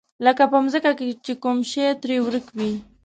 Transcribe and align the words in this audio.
لکه 0.25 0.43
په 0.51 0.57
ځمکه 0.73 0.91
چې 1.25 1.33
کوم 1.43 1.57
شی 1.71 1.85
ترې 2.01 2.17
ورک 2.25 2.45
وي. 2.57 2.73